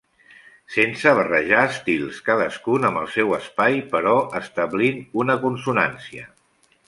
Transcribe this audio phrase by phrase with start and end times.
[0.75, 6.27] Sense barrejar estils, cadascun amb el seu espai però establint una consonància.